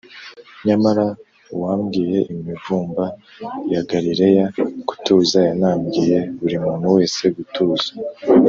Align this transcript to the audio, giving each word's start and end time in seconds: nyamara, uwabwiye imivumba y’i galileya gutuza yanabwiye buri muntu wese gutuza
nyamara, 0.67 1.05
uwabwiye 1.53 2.17
imivumba 2.33 3.05
y’i 3.71 3.81
galileya 3.91 4.45
gutuza 4.87 5.37
yanabwiye 5.47 6.17
buri 6.39 6.55
muntu 6.63 6.87
wese 6.95 7.23
gutuza 7.35 7.89